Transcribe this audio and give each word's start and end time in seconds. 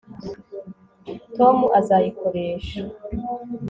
tom 1.35 1.57
azayikoresha 1.79 2.81